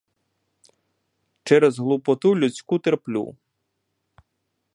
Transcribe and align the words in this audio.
Через 1.43 1.79
глупоту 1.79 2.35
людську 2.35 2.79
терплю. 2.79 3.35